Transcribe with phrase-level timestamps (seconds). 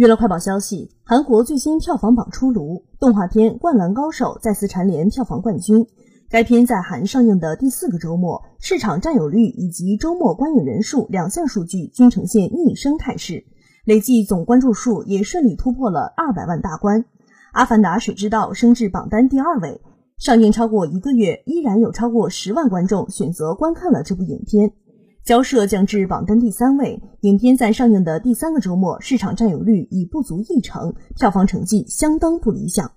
[0.00, 5.86] 娱乐快报消息：韩国最新票房榜出炉，动画片《灌篮高手》再次蝉联票房冠军。
[6.30, 13.44] 该片在韩上映的第四个周末，市场占有率以及周末观影人数两项数据均呈现逆升态势，
[13.84, 17.02] 累计总关注数也顺利突破了二百万大关。
[17.52, 19.82] 《阿凡达：水之道》升至榜单第二位，
[20.16, 24.72] 上映超过一个月，依然有超过十万观众选择观看了这部影片。
[25.24, 32.90] 交涉降至榜单第三位，影片在上映的第三个周末，市场占有率已不足一成，票房成绩相当不理想。